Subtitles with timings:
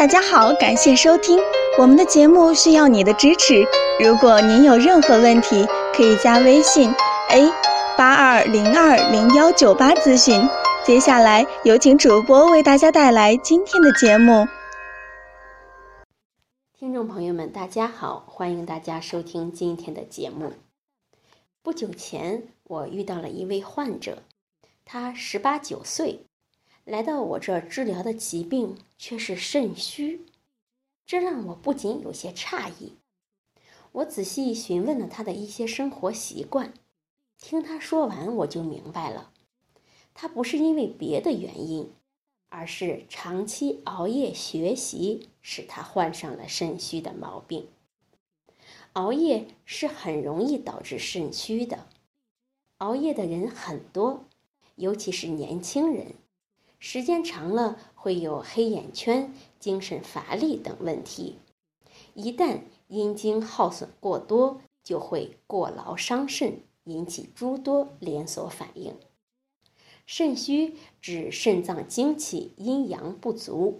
[0.00, 1.38] 大家好，感谢收听
[1.78, 3.62] 我们的节目，需要你的支持。
[4.02, 6.90] 如果您有任何问题，可以加微信
[7.28, 7.52] a
[7.98, 10.40] 八二零二零幺九八咨询。
[10.86, 14.48] 接下来有请主播为大家带来今天的节目。
[16.78, 20.54] 听众朋友们，大家好，欢迎大家收听今天的节目。
[21.62, 24.22] 不久前，我遇到了一位患者，
[24.86, 26.24] 他十八九岁。
[26.84, 30.26] 来到我这治疗的疾病却是肾虚，
[31.06, 32.94] 这让我不仅有些诧异。
[33.92, 36.72] 我仔细询问了他的一些生活习惯，
[37.38, 39.32] 听他说完，我就明白了，
[40.14, 41.92] 他不是因为别的原因，
[42.48, 47.68] 而是长期熬夜学习使他患上了肾虚的毛病。
[48.94, 51.86] 熬夜是很容易导致肾虚的，
[52.78, 54.24] 熬夜的人很多，
[54.76, 56.14] 尤其是年轻人。
[56.80, 61.36] 时间长了会有黑眼圈、精神乏力等问题。
[62.14, 68.96] 一旦阴经耗损过多，就会过劳伤肾，引起诸多连锁反应。
[70.06, 73.76] 肾虚指肾脏精气阴阳不足。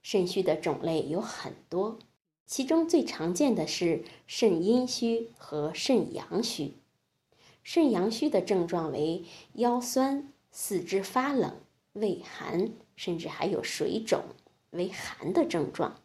[0.00, 1.98] 肾虚的种类有很多，
[2.46, 6.74] 其中最常见的是肾阴虚和肾阳虚。
[7.64, 11.56] 肾阳虚的症状为腰酸、四肢发冷。
[11.92, 14.22] 畏寒，甚至还有水肿、
[14.70, 16.00] 为寒的症状。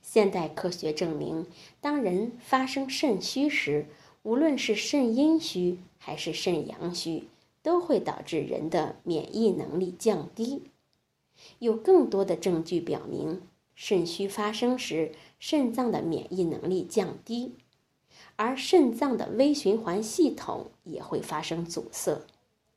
[0.00, 1.46] 现代科学证明，
[1.80, 3.86] 当人发生肾虚时，
[4.22, 7.28] 无论是肾阴虚还是肾阳虚，
[7.62, 10.62] 都会导致人的免疫能力降低。
[11.58, 13.42] 有更多的证据表明，
[13.74, 17.56] 肾虚发生时，肾脏的免疫能力降低，
[18.36, 22.26] 而肾脏的微循环系统也会发生阻塞，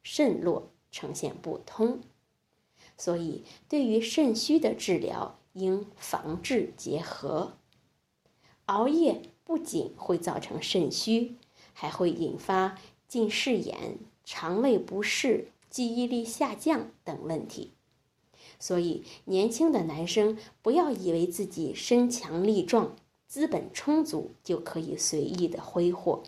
[0.03, 0.72] 肾络。
[0.93, 1.99] 呈现不通，
[2.97, 7.57] 所以对于肾虚的治疗应防治结合。
[8.67, 11.35] 熬夜不仅会造成肾虚，
[11.73, 12.77] 还会引发
[13.09, 17.71] 近视眼、肠胃不适、记忆力下降等问题。
[18.59, 22.95] 所以，年轻的男生不要以为自己身强力壮、
[23.27, 26.23] 资本充足就可以随意的挥霍，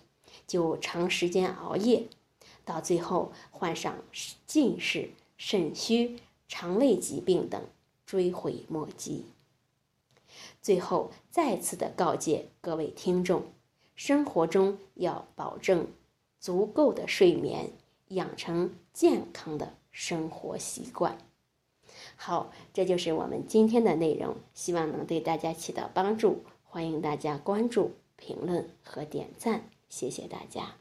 [0.46, 2.10] 就长时间熬夜。
[2.66, 3.96] 到最后患上
[4.46, 7.62] 近视、肾虚、肠胃疾病等，
[8.06, 9.26] 追悔莫及。
[10.62, 13.44] 最后再次的告诫各位听众：
[13.96, 15.88] 生活中要保证
[16.40, 17.72] 足够的睡眠，
[18.10, 21.18] 养成健康的生活习惯。
[22.18, 26.44] 好，这就是我们今天的内容，希望能对大家起到帮助。
[26.64, 30.76] 欢迎大家关注、评论和点赞，谢谢大家。